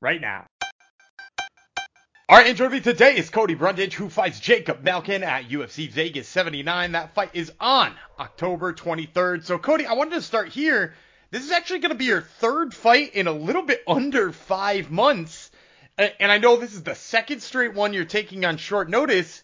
[0.00, 0.46] right now.
[2.28, 6.92] Our interview today is Cody Brundage, who fights Jacob Malkoun at UFC Vegas 79.
[6.92, 9.44] That fight is on October 23rd.
[9.44, 10.94] So, Cody, I wanted to start here
[11.32, 14.90] this is actually going to be your third fight in a little bit under five
[14.90, 15.50] months.
[15.96, 19.42] And I know this is the second straight one you're taking on short notice.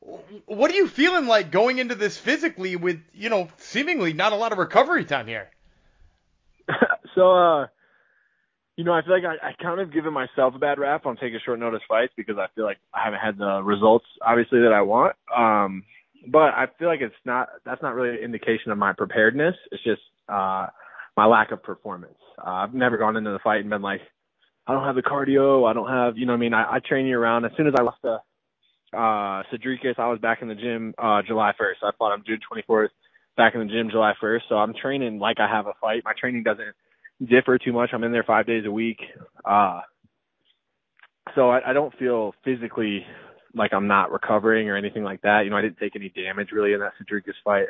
[0.00, 4.36] What are you feeling like going into this physically with, you know, seemingly not a
[4.36, 5.50] lot of recovery time here?
[7.14, 7.66] so, uh,
[8.76, 11.16] you know, I feel like I, I kind of given myself a bad rap on
[11.16, 14.72] taking short notice fights because I feel like I haven't had the results obviously that
[14.72, 15.16] I want.
[15.34, 15.84] Um,
[16.26, 19.54] but I feel like it's not that's not really an indication of my preparedness.
[19.70, 20.66] It's just uh,
[21.16, 22.18] my lack of performance.
[22.38, 24.00] Uh, I've never gone into the fight and been like,
[24.66, 25.68] I don't have the cardio.
[25.68, 27.46] I don't have, you know, what I mean, I, I train year round.
[27.46, 28.18] As soon as I lost to
[28.92, 31.82] uh, Cedriques, I was back in the gym uh, July 1st.
[31.82, 32.88] I fought him June 24th,
[33.36, 34.40] back in the gym July 1st.
[34.48, 36.02] So I'm training like I have a fight.
[36.04, 36.74] My training doesn't
[37.24, 37.90] differ too much.
[37.92, 38.98] I'm in there five days a week.
[39.44, 39.80] Uh,
[41.34, 43.04] so I, I don't feel physically
[43.54, 45.42] like I'm not recovering or anything like that.
[45.44, 47.66] You know, I didn't take any damage really in that Cedriques fight.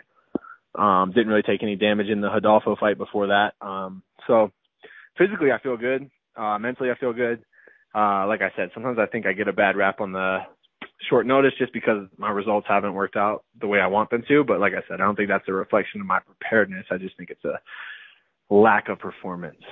[0.75, 3.55] Um, didn't really take any damage in the Rodolfo fight before that.
[3.63, 4.53] Um, so
[5.17, 6.11] physically I feel good.
[6.37, 7.43] Uh, mentally I feel good.
[7.95, 10.41] Uh, like I said, sometimes I think I get a bad rap on the
[11.09, 14.45] short notice just because my results haven't worked out the way I want them to.
[14.45, 16.87] But like I said, I don't think that's a reflection of my preparedness.
[16.91, 17.61] I just think it's a
[18.51, 19.63] lack of performance.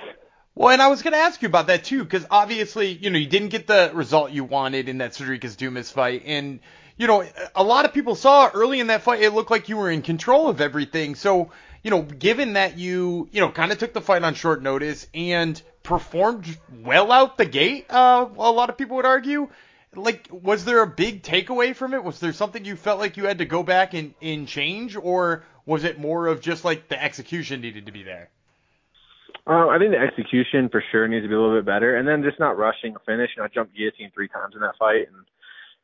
[0.53, 3.19] Well, and I was going to ask you about that too, because obviously, you know,
[3.19, 6.61] you didn't get the result you wanted in that Cedriques Dumas fight, and
[6.97, 9.77] you know, a lot of people saw early in that fight, it looked like you
[9.77, 11.15] were in control of everything.
[11.15, 11.51] So,
[11.83, 15.07] you know, given that you, you know, kind of took the fight on short notice
[15.13, 19.49] and performed well out the gate, uh, a lot of people would argue.
[19.95, 22.03] Like, was there a big takeaway from it?
[22.03, 25.43] Was there something you felt like you had to go back and, and change, or
[25.65, 28.29] was it more of just like the execution needed to be there?
[29.47, 32.07] Uh, I think the execution for sure needs to be a little bit better, and
[32.07, 33.29] then just not rushing a finish.
[33.35, 35.25] You know, I jumped guillotine three times in that fight, and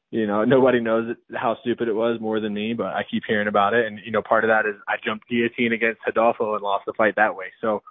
[0.09, 3.47] you know nobody knows how stupid it was more than me, but I keep hearing
[3.47, 6.63] about it, and you know part of that is I jumped guillotine against Rodolfo and
[6.63, 7.53] lost the fight that way.
[7.61, 7.83] So,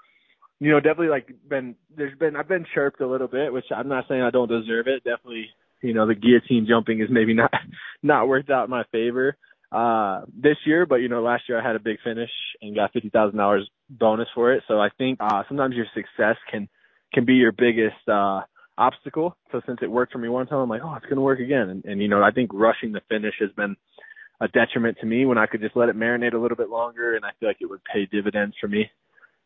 [0.59, 3.88] you know, definitely like been there's been I've been chirped a little bit, which I'm
[3.88, 5.04] not saying I don't deserve it.
[5.04, 5.50] Definitely,
[5.83, 7.53] you know, the guillotine jumping is maybe not
[8.03, 9.37] not worked out in my favor
[9.73, 12.93] uh this year, but you know, last year I had a big finish and got
[12.93, 14.64] fifty thousand dollars bonus for it.
[14.66, 16.69] So I think uh sometimes your success can
[17.12, 18.40] can be your biggest uh
[18.77, 19.37] obstacle.
[19.53, 21.69] So since it worked for me one time, I'm like, oh, it's gonna work again.
[21.69, 23.77] And, and you know, I think rushing the finish has been
[24.40, 27.14] a detriment to me when I could just let it marinate a little bit longer,
[27.14, 28.90] and I feel like it would pay dividends for me.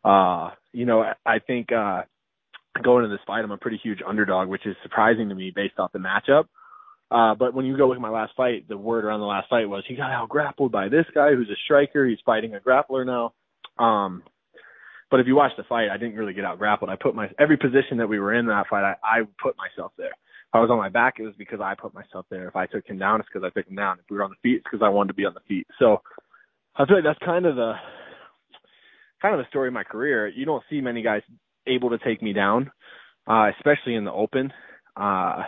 [0.04, 2.02] Uh, you know, I think uh
[2.82, 5.78] going into this fight, I'm a pretty huge underdog, which is surprising to me based
[5.78, 6.44] off the matchup.
[7.10, 9.48] Uh, but when you go look at my last fight, the word around the last
[9.48, 12.06] fight was he got out grappled by this guy who's a striker.
[12.06, 13.34] He's fighting a grappler now.
[13.78, 14.22] Um,
[15.10, 16.90] but if you watch the fight, I didn't really get out grappled.
[16.90, 19.92] I put my every position that we were in that fight, I, I put myself
[19.96, 20.08] there.
[20.08, 22.48] If I was on my back, it was because I put myself there.
[22.48, 23.98] If I took him down, it's because I took him down.
[23.98, 25.66] If we were on the feet, it's because I wanted to be on the feet.
[25.78, 26.02] So
[26.76, 27.74] I feel like that's kind of the
[29.20, 30.28] kind of the story of my career.
[30.28, 31.22] You don't see many guys
[31.66, 32.70] able to take me down,
[33.26, 34.52] uh, especially in the open.
[34.96, 35.42] Uh,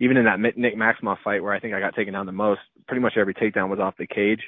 [0.00, 2.60] even in that Nick Maximov fight where I think I got taken down the most,
[2.88, 4.40] pretty much every takedown was off the cage.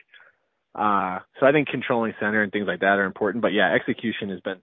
[0.75, 3.43] Uh, so I think controlling center and things like that are important.
[3.43, 4.59] But yeah, execution has been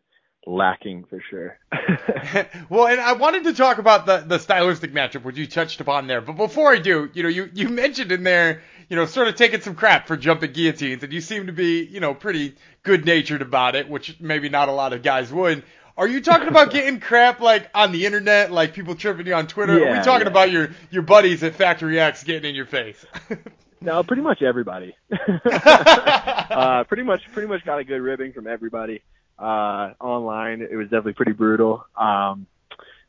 [0.46, 1.58] lacking for sure.
[2.70, 6.08] well, and I wanted to talk about the the stylistic matchup which you touched upon
[6.08, 6.22] there.
[6.22, 9.36] But before I do, you know, you you mentioned in there, you know, sort of
[9.36, 13.06] taking some crap for jumping guillotines, and you seem to be, you know, pretty good
[13.06, 15.64] natured about it, which maybe not a lot of guys would.
[15.98, 19.48] Are you talking about getting crap like on the internet, like people tripping you on
[19.48, 19.80] Twitter?
[19.80, 20.32] Yeah, Are we talking yeah.
[20.32, 23.06] about your your buddies at Factory X getting in your face?
[23.82, 24.96] no, pretty much everybody.
[25.46, 29.02] uh, pretty much, pretty much got a good ribbing from everybody
[29.38, 30.62] uh, online.
[30.62, 31.86] It was definitely pretty brutal.
[31.96, 32.48] Um,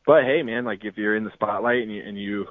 [0.05, 2.47] but hey, man, like if you're in the spotlight and you, and you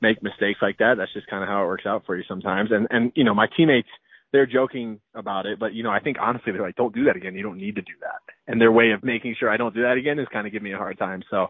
[0.00, 2.70] make mistakes like that, that's just kind of how it works out for you sometimes.
[2.72, 3.88] And and you know, my teammates
[4.32, 7.16] they're joking about it, but you know, I think honestly they're like, don't do that
[7.16, 7.34] again.
[7.34, 8.20] You don't need to do that.
[8.46, 10.62] And their way of making sure I don't do that again is kind of give
[10.62, 11.22] me a hard time.
[11.30, 11.48] So,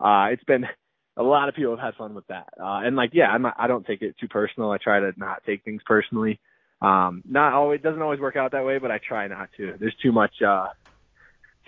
[0.00, 0.64] uh, it's been
[1.16, 2.48] a lot of people have had fun with that.
[2.58, 4.70] Uh, and like, yeah, I'm not, I don't take it too personal.
[4.70, 6.40] I try to not take things personally.
[6.80, 9.74] Um, not always, doesn't always work out that way, but I try not to.
[9.78, 10.68] There's too much, uh,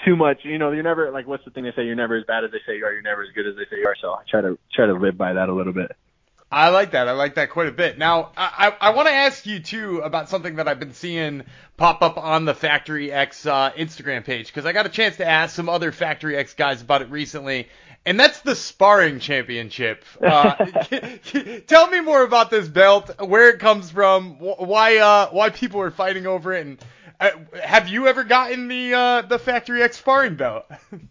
[0.07, 1.85] too much, you know, you're never like, what's the thing they say?
[1.85, 2.93] You're never as bad as they say you are.
[2.93, 3.97] You're never as good as they say you are.
[4.01, 5.93] So I try to, try to live by that a little bit.
[6.53, 7.09] I like that.
[7.09, 7.97] I like that quite a bit.
[7.97, 11.45] Now, I, I, I want to ask you too about something that I've been seeing
[11.79, 15.27] pop up on the Factory X uh, Instagram page because I got a chance to
[15.27, 17.69] ask some other Factory X guys about it recently,
[18.05, 20.05] and that's the sparring championship.
[20.21, 20.55] Uh,
[21.67, 25.81] tell me more about this belt, where it comes from, wh- why uh, why people
[25.81, 26.79] are fighting over it, and
[27.63, 30.65] have you ever gotten the uh, the Factory X sparring belt?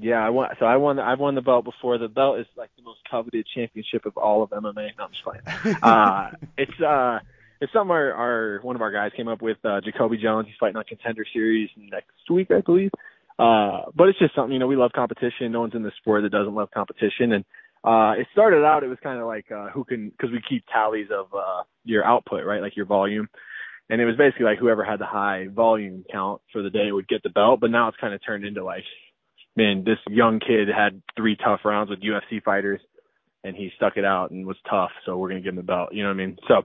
[0.00, 0.50] Yeah, I won.
[0.58, 0.98] So I won.
[0.98, 1.98] I've won the belt before.
[1.98, 4.90] The belt is like the most coveted championship of all of MMA.
[4.96, 5.76] No, I'm just playing.
[5.82, 7.18] uh, it's uh,
[7.60, 9.58] it's something our, our one of our guys came up with.
[9.64, 10.46] Uh, Jacoby Jones.
[10.46, 12.90] He's fighting on Contender Series next week, I believe.
[13.38, 14.52] Uh, but it's just something.
[14.52, 15.50] You know, we love competition.
[15.52, 17.32] No one's in the sport that doesn't love competition.
[17.32, 17.44] And
[17.82, 18.84] uh, it started out.
[18.84, 22.04] It was kind of like uh, who can because we keep tallies of uh, your
[22.04, 22.60] output, right?
[22.60, 23.28] Like your volume.
[23.90, 27.08] And it was basically like whoever had the high volume count for the day would
[27.08, 27.60] get the belt.
[27.60, 28.84] But now it's kind of turned into like
[29.58, 32.80] man, this young kid had three tough rounds with UFC fighters,
[33.42, 34.90] and he stuck it out and was tough.
[35.04, 35.90] So we're gonna give him the belt.
[35.92, 36.36] You know what I mean?
[36.46, 36.62] So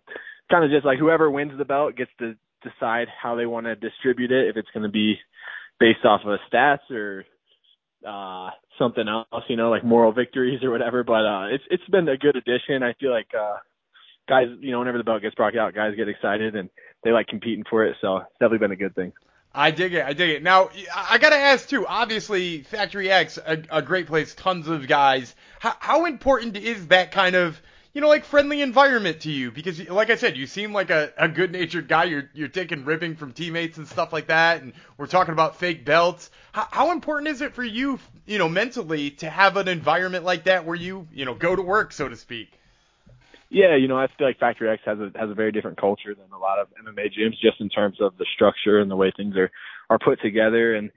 [0.49, 3.75] kind of just like whoever wins the belt gets to decide how they want to
[3.75, 4.47] distribute it.
[4.47, 5.15] If it's to be
[5.79, 7.25] based off of stats or
[8.07, 11.03] uh something else, you know, like moral victories or whatever.
[11.03, 12.83] But uh it's it's been a good addition.
[12.83, 13.57] I feel like uh
[14.29, 16.69] guys, you know, whenever the belt gets brought out, guys get excited and
[17.03, 17.97] they like competing for it.
[18.01, 19.13] So it's definitely been a good thing.
[19.55, 20.03] I dig it.
[20.03, 20.43] I dig it.
[20.43, 21.85] Now, I gotta ask too.
[21.85, 25.35] Obviously, Factory X, a, a great place, tons of guys.
[25.59, 27.61] How, how important is that kind of
[27.93, 31.13] you know, like friendly environment to you because, like I said, you seem like a,
[31.15, 32.05] a good-natured guy.
[32.05, 35.85] You're you're taking ribbing from teammates and stuff like that, and we're talking about fake
[35.85, 36.31] belts.
[36.53, 40.45] How, how important is it for you, you know, mentally to have an environment like
[40.45, 42.59] that where you, you know, go to work, so to speak?
[43.53, 46.15] Yeah, you know, I feel like Factory X has a has a very different culture
[46.15, 49.13] than a lot of MMA gyms, just in terms of the structure and the way
[49.15, 49.51] things are
[49.91, 50.73] are put together.
[50.73, 50.89] And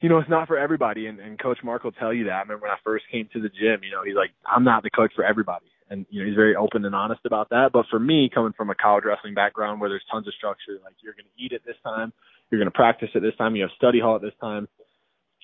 [0.00, 1.06] you know, it's not for everybody.
[1.06, 2.32] And, and Coach Mark will tell you that.
[2.32, 4.82] I remember when I first came to the gym, you know, he's like, I'm not
[4.82, 7.70] the coach for everybody and you know he's very open and honest about that.
[7.72, 10.94] But for me, coming from a college wrestling background where there's tons of structure, like
[11.02, 12.12] you're going to eat at this time,
[12.50, 14.68] you're going to practice at this time, you have study hall at this time,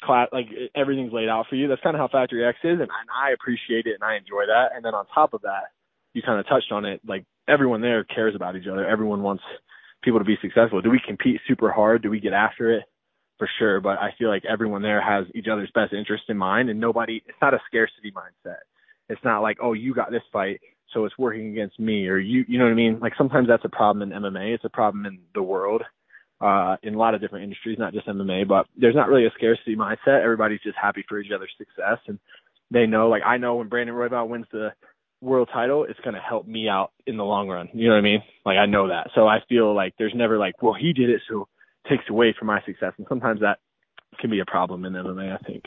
[0.03, 1.69] class like everything's laid out for you.
[1.69, 4.47] That's kind of how Factory X is, and, and I appreciate it and I enjoy
[4.47, 4.77] that.
[4.77, 5.73] And then on top of that,
[6.15, 8.87] you kind of touched on it, like everyone there cares about each other.
[8.87, 9.43] Everyone wants
[10.03, 10.81] people to be successful.
[10.81, 12.03] Do we compete super hard?
[12.03, 12.85] Do we get after it?
[13.37, 16.71] For sure, but I feel like everyone there has each other's best interest in mind,
[16.71, 17.21] and nobody.
[17.27, 18.63] It's not a scarcity mindset
[19.09, 20.61] it's not like, oh, you got this fight,
[20.93, 22.99] so it's working against me, or you, you know what I mean?
[23.01, 24.55] Like sometimes that's a problem in MMA.
[24.55, 25.83] It's a problem in the world,
[26.41, 28.49] uh, in a lot of different industries, not just MMA.
[28.49, 30.23] But there's not really a scarcity mindset.
[30.23, 32.19] Everybody's just happy for each other's success, and
[32.71, 33.09] they know.
[33.09, 34.71] Like I know when Brandon Royval wins the
[35.25, 37.69] world title, it's going to help me out in the long run.
[37.73, 38.23] You know what I mean?
[38.45, 39.11] Like I know that.
[39.15, 41.49] So I feel like there's never like, well, he did it, so
[41.85, 42.93] it takes away from my success.
[42.99, 43.59] And sometimes that
[44.21, 45.65] can be a problem in MMA, I think.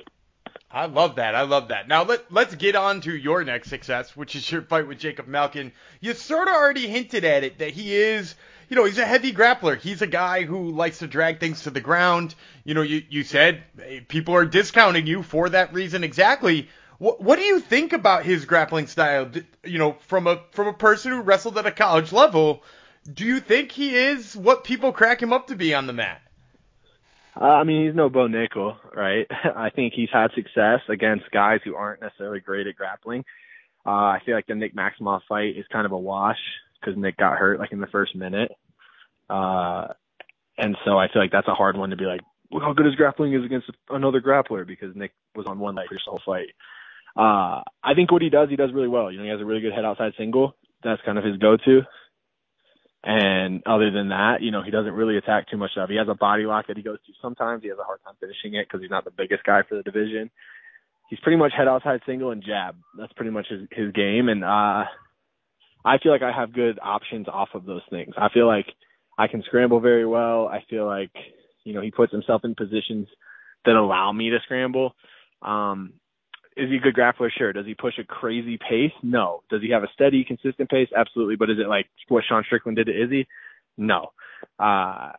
[0.70, 1.34] I love that.
[1.34, 1.88] I love that.
[1.88, 5.28] Now let let's get on to your next success, which is your fight with Jacob
[5.28, 5.72] Malkoun.
[6.02, 8.36] You sort of already hinted at it that he is,
[8.70, 9.80] you know, he's a heavy grappler.
[9.80, 12.36] He's a guy who likes to drag things to the ground.
[12.66, 13.64] You know, you you said
[14.10, 16.68] people are discounting you for that reason exactly.
[17.00, 19.30] What what do you think about his grappling style?
[19.64, 22.64] You know, from a from a person who wrestled at a college level,
[23.12, 26.22] do you think he is what people crack him up to be on the mat?
[27.40, 29.28] Uh, I mean, he's no Bo Nickal, right?
[29.56, 33.26] I think he's had success against guys who aren't necessarily great at grappling.
[33.86, 36.40] Uh, I feel like the Nick Maximov fight is kind of a wash
[36.80, 38.52] because Nick got hurt like in the first minute.
[39.30, 39.88] Uh,
[40.58, 42.88] and so I feel like that's a hard one to be like, look how good
[42.88, 46.22] his grappling is against another grappler because Nick was on one leg for the whole
[46.26, 46.50] fight.
[47.18, 49.12] Uh, I think what he does, he does really well.
[49.12, 50.56] You know, he has a really good head outside single.
[50.84, 51.82] That's kind of his go-to.
[53.04, 55.90] And other than that, you know, he doesn't really attack too much stuff.
[55.90, 57.64] He has a body lock that he goes to sometimes.
[57.64, 59.84] He has a hard time finishing it because he's not the biggest guy for the
[59.84, 60.30] division.
[61.10, 62.76] He's pretty much head outside single and jab.
[63.00, 64.30] That's pretty much his, his game.
[64.30, 64.84] And, uh,
[65.86, 68.14] I feel like I have good options off of those things.
[68.18, 68.66] I feel like
[69.18, 70.48] I can scramble very well.
[70.48, 71.12] I feel like,
[71.64, 73.08] you know, he puts himself in positions
[73.64, 74.96] that allow me to scramble.
[75.42, 75.94] Um,
[76.58, 77.30] is he a good grappler?
[77.36, 77.54] Sure.
[77.54, 78.92] Does he push a crazy pace?
[79.04, 79.42] No.
[79.50, 80.90] Does he have a steady, consistent pace?
[80.96, 81.36] Absolutely.
[81.36, 83.28] But is it like what Sean Strickland did to Izzy?
[83.78, 84.08] No.
[84.60, 85.12] Uh,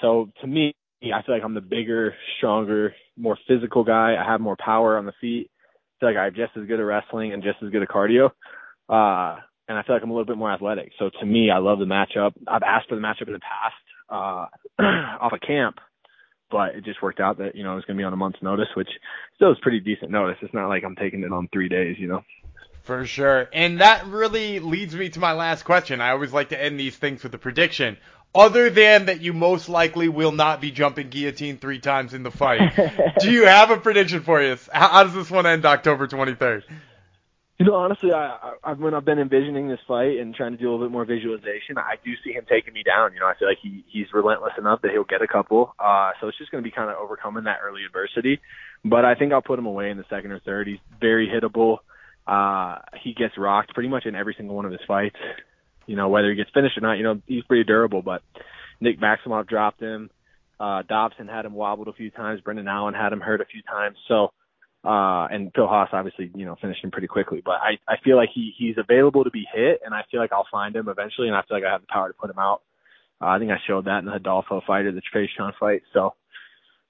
[0.00, 4.16] so to me, I feel like I'm the bigger, stronger, more physical guy.
[4.18, 5.50] I have more power on the feet.
[5.50, 7.88] I feel like I have just as good at wrestling and just as good at
[7.88, 8.26] cardio.
[8.88, 10.92] Uh, and I feel like I'm a little bit more athletic.
[10.98, 12.32] So to me, I love the matchup.
[12.46, 13.74] I've asked for the matchup in the past,
[14.08, 14.46] uh,
[15.20, 15.76] off of camp
[16.50, 18.16] but it just worked out that you know it was going to be on a
[18.16, 18.88] month's notice, which
[19.36, 20.36] still is pretty decent notice.
[20.42, 22.22] It's not like I'm taking it on three days, you know.
[22.82, 26.00] For sure, and that really leads me to my last question.
[26.00, 27.96] I always like to end these things with a prediction.
[28.34, 32.32] Other than that, you most likely will not be jumping guillotine three times in the
[32.32, 32.74] fight.
[33.20, 34.68] Do you have a prediction for us?
[34.72, 36.62] How, how does this one end October 23rd?
[37.58, 40.68] You know, honestly, I, I when I've been envisioning this fight and trying to do
[40.68, 43.12] a little bit more visualization, I do see him taking me down.
[43.14, 45.72] You know, I feel like he he's relentless enough that he'll get a couple.
[45.78, 48.40] Uh, so it's just going to be kind of overcoming that early adversity.
[48.84, 50.66] But I think I'll put him away in the second or third.
[50.66, 51.78] He's very hittable.
[52.26, 55.16] Uh, he gets rocked pretty much in every single one of his fights.
[55.86, 58.02] You know, whether he gets finished or not, you know, he's pretty durable.
[58.02, 58.22] But
[58.80, 60.10] Nick Maximov dropped him.
[60.58, 62.40] Uh, Dobson had him wobbled a few times.
[62.40, 63.96] Brendan Allen had him hurt a few times.
[64.08, 64.32] So
[64.84, 68.16] uh, and Phil Hawes obviously, you know, finished him pretty quickly, but I, I feel
[68.16, 71.28] like he, he's available to be hit and I feel like I'll find him eventually
[71.28, 72.60] and I feel like I have the power to put him out.
[73.20, 75.82] Uh, I think I showed that in the Adolfo fight or the Tresean fight.
[75.94, 76.14] So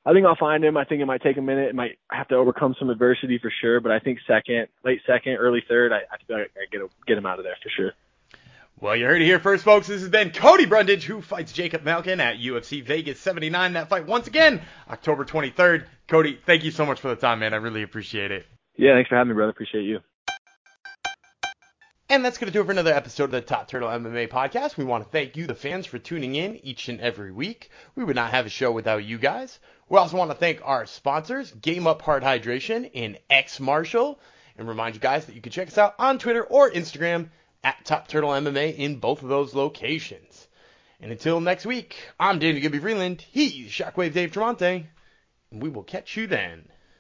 [0.05, 0.77] I think I'll find him.
[0.77, 1.69] I think it might take a minute.
[1.69, 5.35] It might have to overcome some adversity for sure, but I think second, late second,
[5.35, 7.71] early third, I, I feel like I get, a, get him out of there for
[7.71, 7.93] sure.
[8.81, 9.87] Well, you heard it here first, folks.
[9.87, 13.75] This has been Cody Brundage, who fights Jacob Malkoun at UFC Vegas 79.
[13.75, 14.61] That fight, once again,
[14.91, 15.87] October 23rd.
[16.09, 17.55] Cody, thank you so much for the time, man.
[17.55, 18.47] I really appreciate it.
[18.77, 19.51] Yeah, thanks for having me, brother.
[19.51, 20.01] Appreciate you.
[22.11, 24.77] And that's going to do it for another episode of the Top Turtle MMA podcast.
[24.77, 27.71] We want to thank you, the fans, for tuning in each and every week.
[27.95, 29.59] We would not have a show without you guys.
[29.89, 34.19] We also want to thank our sponsors, Game Up Hard Hydration and X Martial,
[34.59, 37.31] and remind you guys that you can check us out on Twitter or Instagram
[37.65, 40.47] at Top Turtle MMA in both of those locations.
[41.01, 43.25] And until next week, I'm Danny Gibby Freeland.
[43.33, 44.87] He's Shockwave Dave Tremonte,
[45.51, 46.69] and we will catch you then.